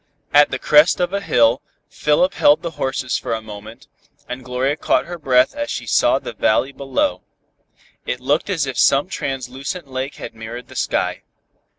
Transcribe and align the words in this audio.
At 0.33 0.49
the 0.49 0.57
crest 0.57 0.99
of 0.99 1.13
a 1.13 1.21
hill, 1.21 1.61
Philip 1.87 2.33
held 2.33 2.63
the 2.63 2.71
horses 2.71 3.19
for 3.19 3.35
a 3.35 3.39
moment, 3.43 3.85
and 4.27 4.43
Gloria 4.43 4.75
caught 4.75 5.05
her 5.05 5.19
breath 5.19 5.53
as 5.53 5.69
she 5.69 5.85
saw 5.85 6.17
the 6.17 6.33
valley 6.33 6.71
below. 6.71 7.21
It 8.07 8.19
looked 8.19 8.49
as 8.49 8.65
if 8.65 8.79
some 8.79 9.09
translucent 9.09 9.87
lake 9.87 10.15
had 10.15 10.33
mirrored 10.33 10.69
the 10.69 10.75
sky. 10.75 11.21